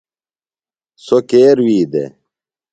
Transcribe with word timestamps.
سوۡ 1.05 1.23
کے 1.29 1.41
رُوئی 1.57 1.79
دےۡ؟ 1.91 2.11